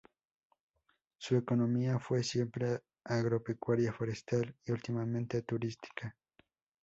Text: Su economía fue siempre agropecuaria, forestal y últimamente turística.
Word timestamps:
Su 1.19 1.35
economía 1.37 1.99
fue 1.99 2.23
siempre 2.23 2.79
agropecuaria, 3.03 3.93
forestal 3.93 4.55
y 4.65 4.71
últimamente 4.71 5.43
turística. 5.43 6.15